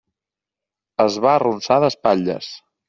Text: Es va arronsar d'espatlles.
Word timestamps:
Es 1.05 1.21
va 1.27 1.37
arronsar 1.37 1.81
d'espatlles. 1.87 2.55